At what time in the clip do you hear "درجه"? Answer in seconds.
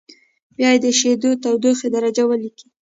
1.95-2.23